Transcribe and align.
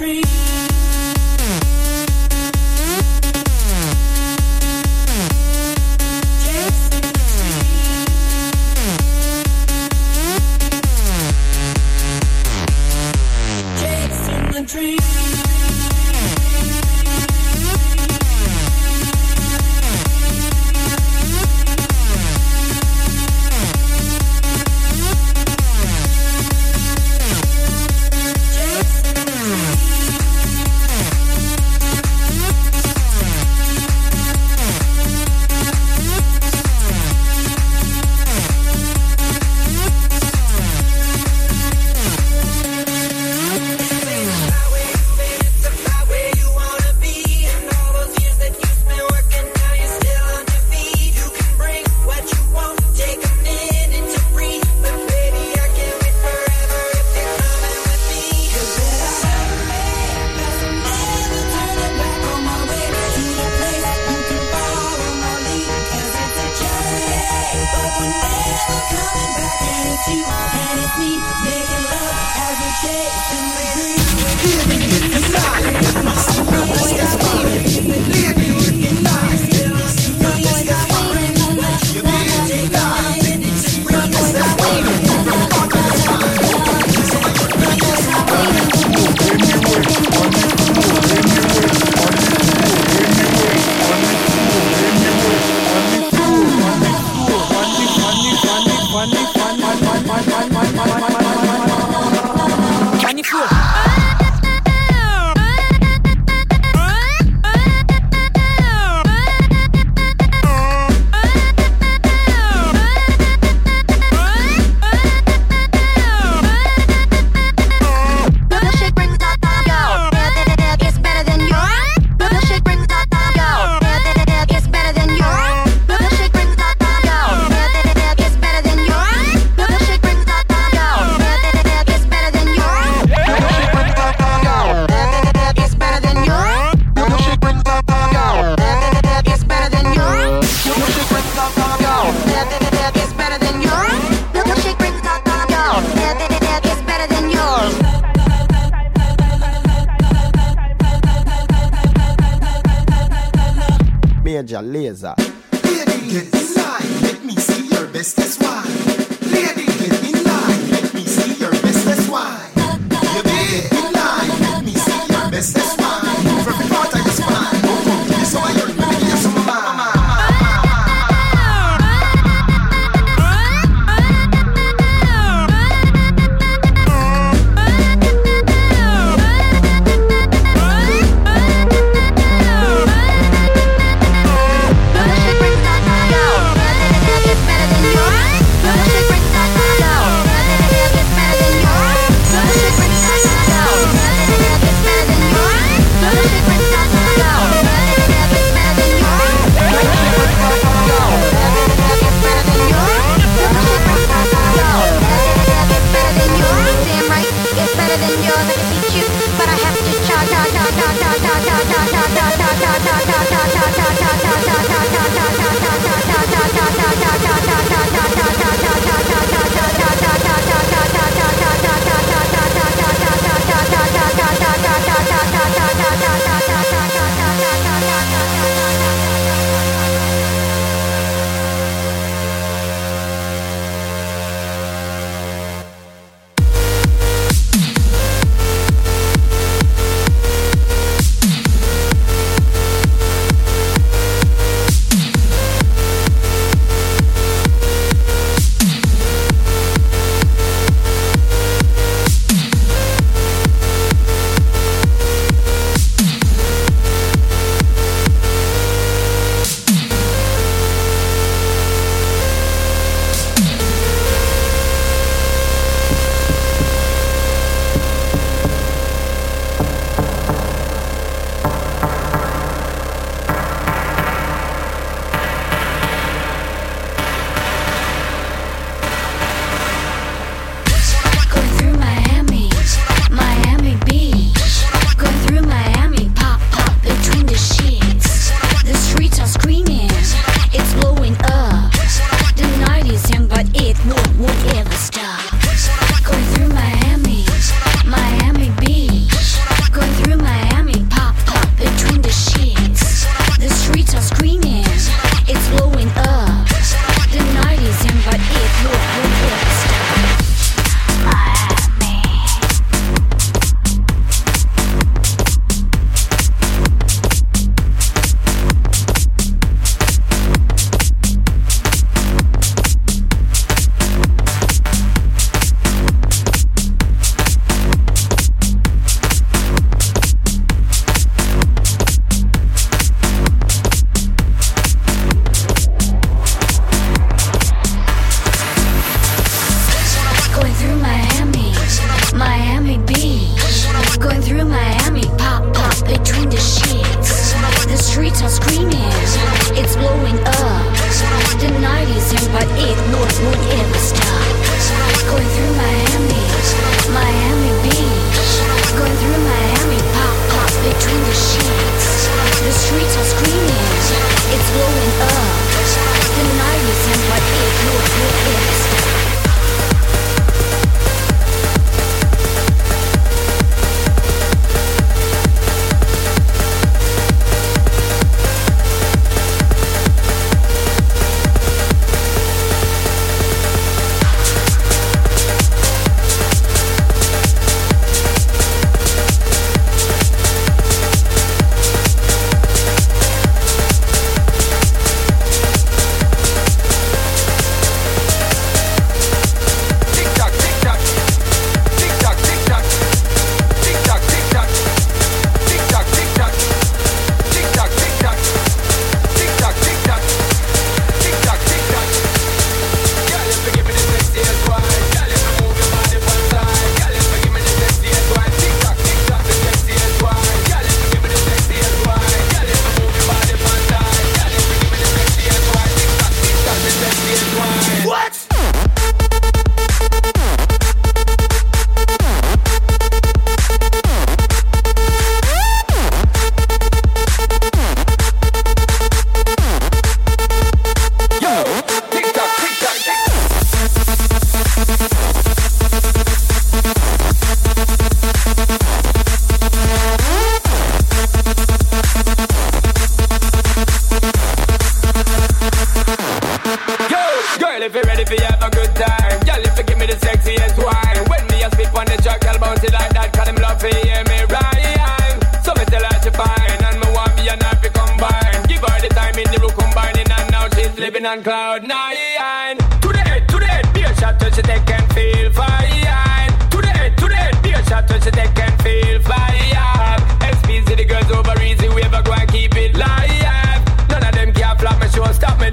dream. 0.00 0.39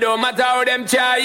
Don't 0.07 0.21
matter 0.21 0.41
how 0.41 0.63
them 0.63 0.85
try. 0.85 1.17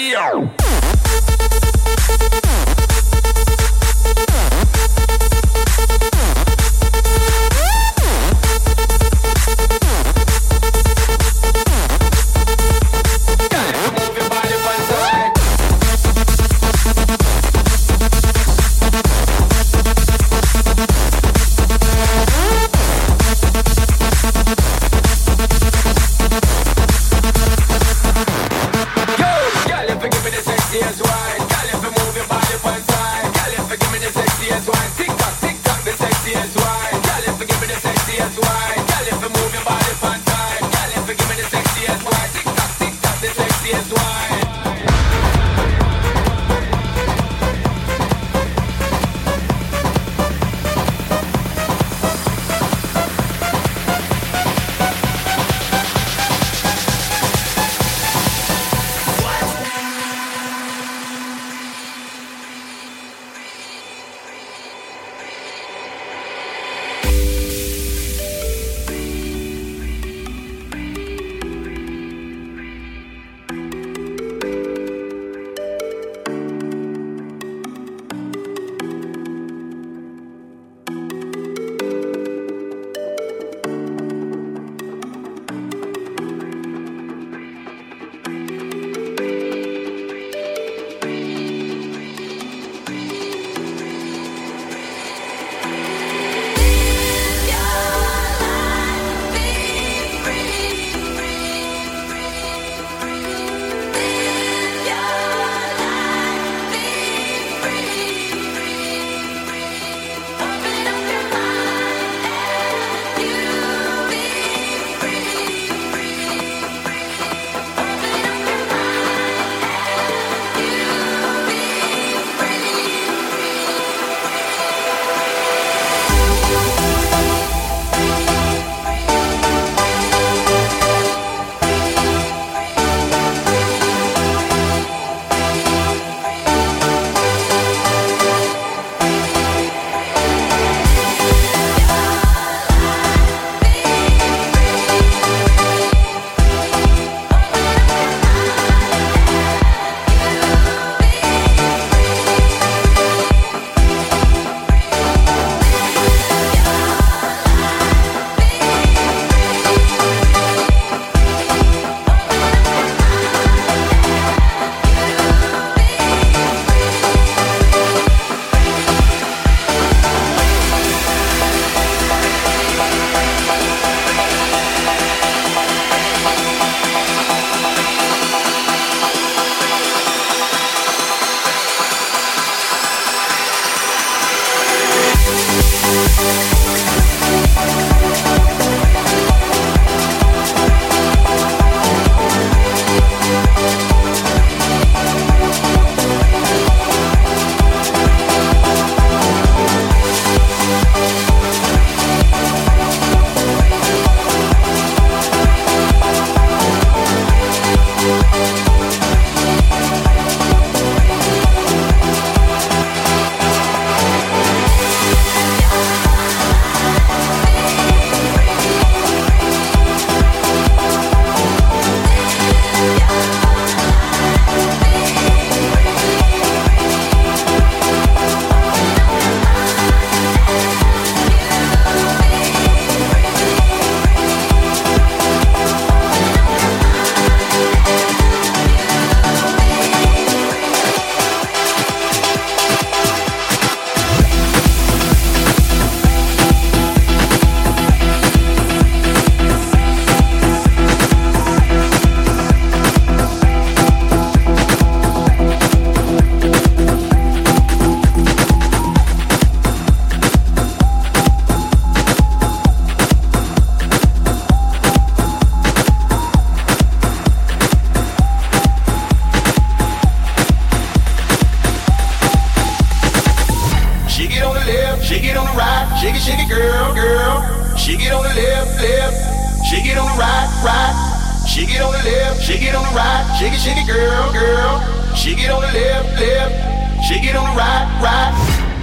Shake 283.43 283.59
it, 283.59 283.59
shake 283.59 283.77
it, 283.83 283.87
girl, 283.91 284.31
girl. 284.31 284.79
Shake 285.15 285.43
it 285.43 285.51
on 285.51 285.59
the 285.59 285.67
left, 285.67 286.15
left, 286.15 286.55
shake 287.03 287.27
it 287.27 287.35
on 287.35 287.43
the 287.43 287.55
right, 287.59 287.83
right. 287.99 288.31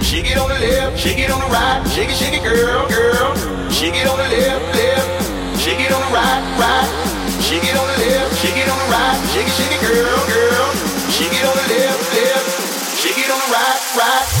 Shake 0.05 0.29
it 0.29 0.37
on 0.37 0.49
the 0.49 0.59
left, 0.61 0.99
shake 0.99 1.17
it 1.17 1.31
on 1.31 1.39
the 1.39 1.49
right, 1.49 1.81
shake 1.89 2.09
it, 2.09 2.15
shake 2.15 2.37
it, 2.37 2.43
girl, 2.43 2.85
girl. 2.85 3.33
Shake 3.73 3.97
it 3.97 4.05
on 4.05 4.17
the 4.21 4.29
left, 4.29 4.61
left, 4.77 5.57
shake 5.57 5.81
it 5.81 5.91
on 5.91 6.01
the 6.05 6.13
right, 6.13 6.43
right. 6.61 6.89
Shake 7.41 7.65
it 7.65 7.73
on 7.73 7.87
the 7.89 7.97
left, 8.05 8.37
shake 8.37 8.57
it 8.57 8.69
on 8.69 8.77
the 8.77 8.89
right, 8.93 9.17
shake 9.33 9.49
it, 9.49 9.55
shake 9.57 9.73
it, 9.73 9.81
girl, 9.81 10.21
girl. 10.29 10.67
Shake 11.09 11.33
it 11.33 11.45
on 11.45 11.57
the 11.57 11.67
left, 11.73 12.01
left, 12.13 13.01
shake 13.01 13.17
it 13.17 13.31
on 13.33 13.39
the 13.41 13.49
right, 13.49 13.81
right. 13.97 14.40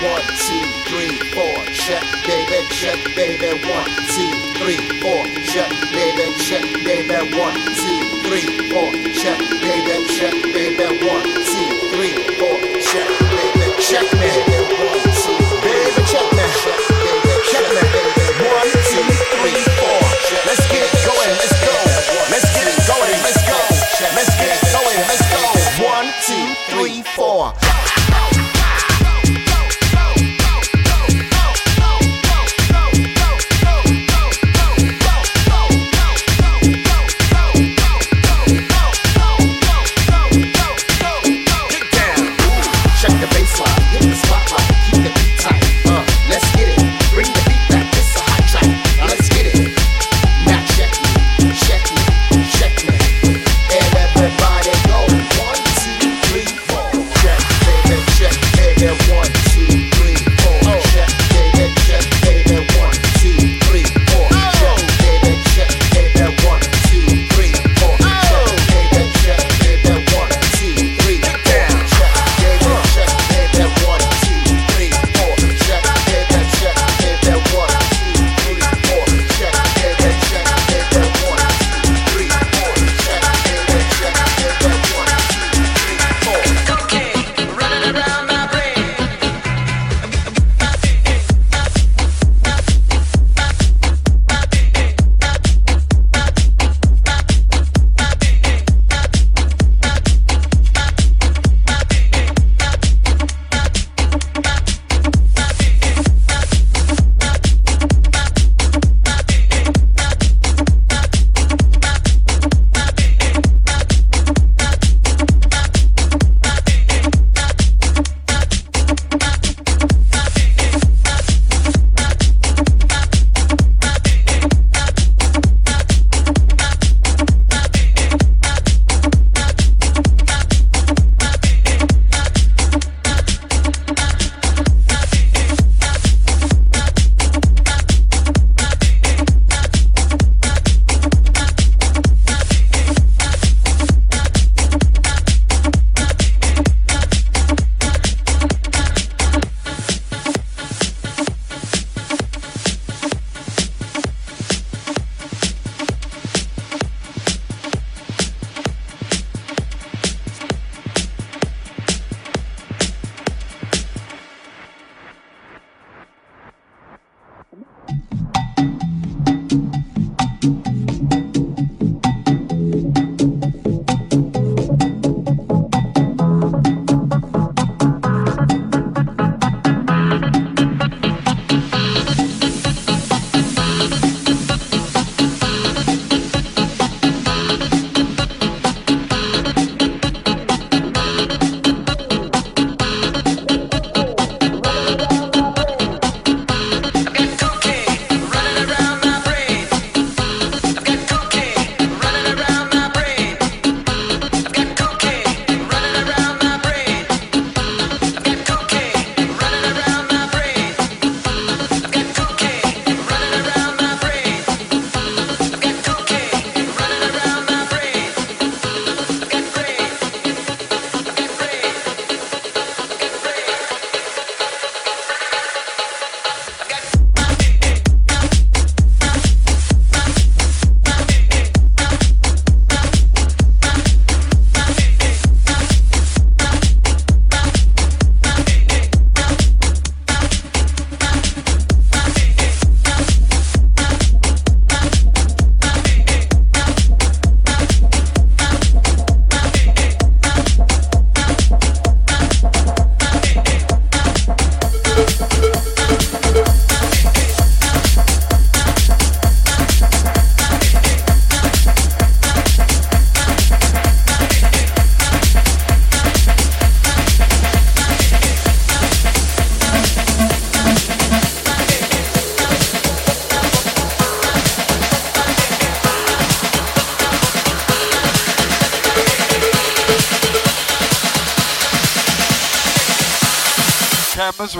One, 0.00 0.22
two, 0.22 0.62
three, 0.86 1.18
four, 1.34 1.64
check, 1.72 2.04
baby, 2.24 2.68
check, 2.70 2.98
baby. 3.16 3.48
One, 3.68 3.90
two, 4.14 4.30
three, 4.54 4.78
four, 5.00 5.26
check, 5.42 5.70
baby, 5.90 6.32
check, 6.38 6.62
baby. 6.84 7.36
One, 7.36 7.56
two, 7.74 8.00
three, 8.22 8.70
four, 8.70 8.92
check, 9.12 9.40
baby. 9.60 9.87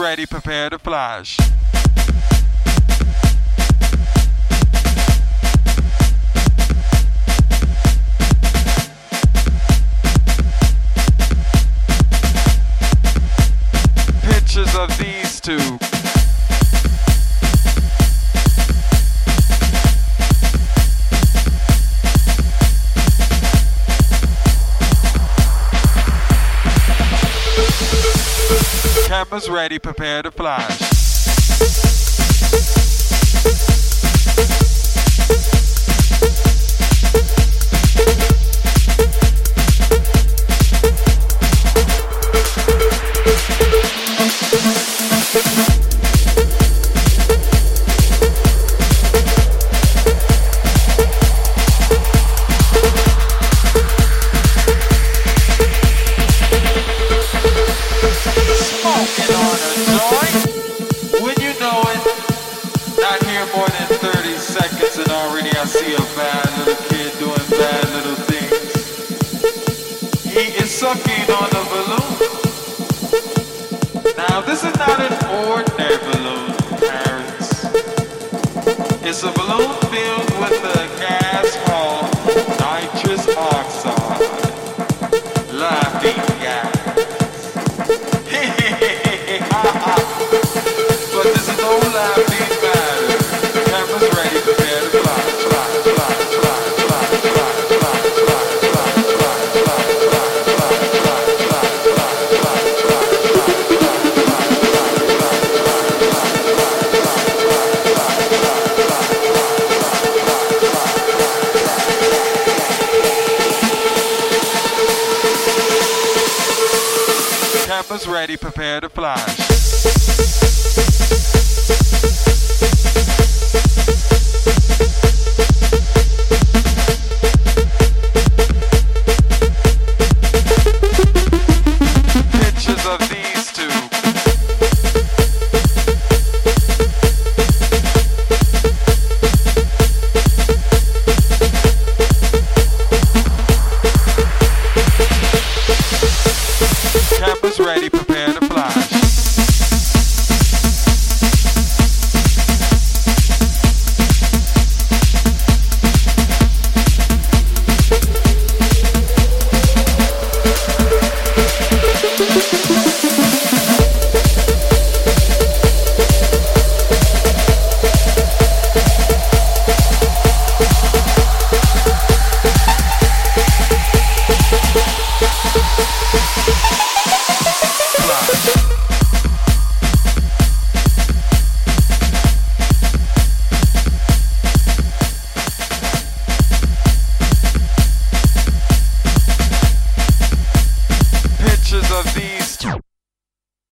ready, 0.09 0.25
prepare 0.25 0.71
to 0.71 0.79
flash. 0.79 1.37